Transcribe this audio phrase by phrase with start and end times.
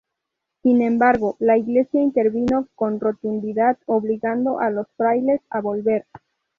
[0.63, 6.07] Sin embargo, la iglesia intervino con rotundidad, obligando a los frailes a volver.